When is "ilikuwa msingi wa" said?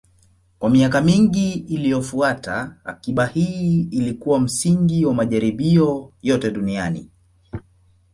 3.91-5.13